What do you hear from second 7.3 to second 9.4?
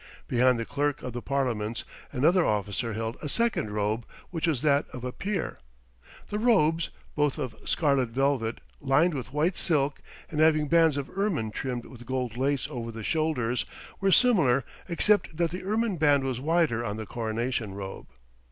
of scarlet velvet, lined with